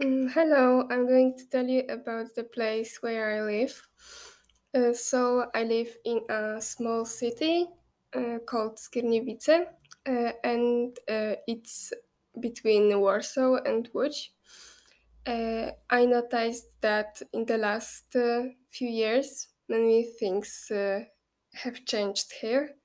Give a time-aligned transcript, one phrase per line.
[0.00, 3.88] Mm, hello, I'm going to tell you about the place where I live.
[4.74, 7.66] Uh, so, I live in a small city
[8.14, 9.66] uh, called Skierniewice,
[10.06, 11.92] uh, and uh, it's
[12.40, 14.30] between Warsaw and Łódź.
[15.26, 21.00] Uh, I noticed that in the last uh, few years, many things uh,
[21.52, 22.76] have changed here.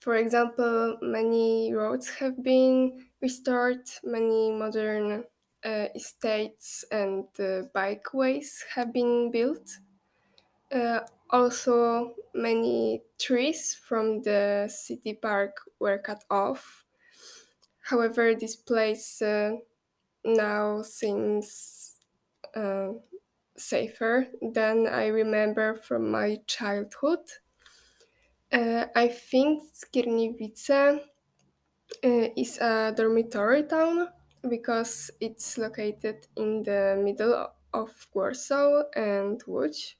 [0.00, 5.24] For example, many roads have been restored, many modern
[5.94, 9.78] estates and uh, bikeways have been built.
[10.72, 11.00] Uh,
[11.30, 16.84] also, many trees from the city park were cut off.
[17.82, 19.56] However, this place uh,
[20.24, 21.98] now seems
[22.54, 22.94] uh,
[23.56, 27.30] safer than I remember from my childhood.
[28.52, 31.00] Uh, I think Skierniewice
[32.04, 34.08] uh, is a dormitory town
[34.48, 39.96] because it's located in the middle of Warsaw and Łódź.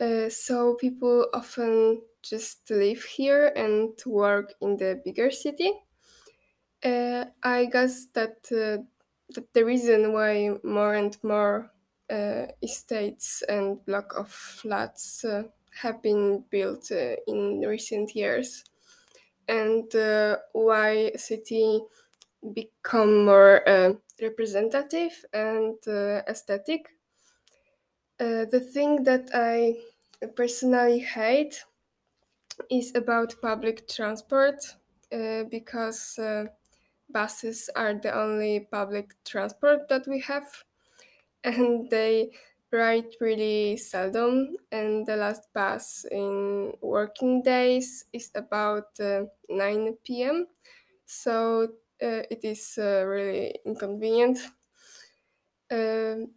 [0.00, 5.72] Uh, so people often just live here and work in the bigger city.
[6.82, 8.84] Uh, I guess that, uh,
[9.34, 11.70] that the reason why more and more
[12.10, 15.44] uh, estates and block of flats uh,
[15.80, 18.64] have been built uh, in recent years
[19.48, 19.90] and
[20.52, 21.80] why city
[22.52, 26.90] become more uh, representative and uh, aesthetic.
[28.18, 29.80] Uh, the thing that I
[30.34, 31.64] personally hate
[32.70, 34.76] is about public transport
[35.50, 36.18] because
[37.10, 40.64] buses are the only public transport that we have
[41.44, 42.30] and they
[42.72, 50.48] ride really seldom and the last bus in working days is about uh, 9 p.m
[51.06, 51.66] so uh,
[52.00, 54.38] it is uh, really inconvenient.
[55.70, 56.32] Um,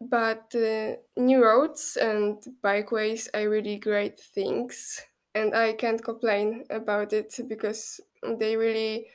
[0.00, 5.00] but uh, new roads and bikeways are really great things
[5.34, 8.00] and i can't complain about it because
[8.38, 9.08] they really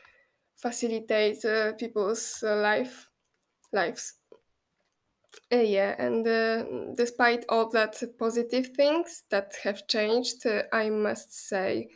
[0.57, 3.09] facilitate uh, people's uh, life
[3.73, 4.15] lives.
[5.51, 6.63] Uh, yeah, and uh,
[6.95, 11.89] despite all that positive things that have changed, uh, I must say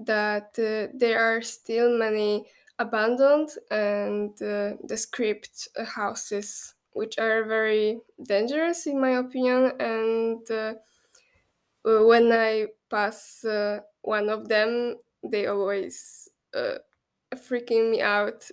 [0.00, 2.46] that uh, there are still many
[2.78, 9.72] abandoned and uh, descript houses, which are very dangerous in my opinion.
[9.80, 10.74] And uh,
[11.84, 13.44] when I pass
[14.02, 16.28] one of them, they always
[17.34, 18.50] freaking me out.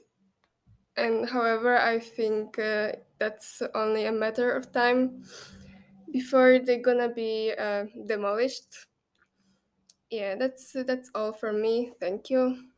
[0.96, 5.24] And however i think uh, that's only a matter of time
[6.12, 8.88] before they're gonna be uh, demolished.
[10.10, 11.92] Yeah that's that's all for me.
[12.00, 12.73] Thank you